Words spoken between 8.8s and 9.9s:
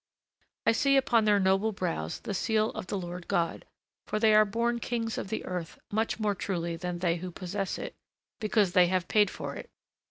have paid for it.